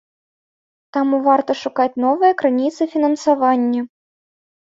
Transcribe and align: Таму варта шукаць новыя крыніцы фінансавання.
Таму 0.95 1.17
варта 1.27 1.51
шукаць 1.63 1.99
новыя 2.05 2.33
крыніцы 2.43 2.87
фінансавання. 2.93 3.81